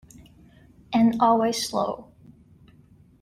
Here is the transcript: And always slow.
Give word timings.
And 0.91 1.13
always 1.19 1.67
slow. 1.69 2.11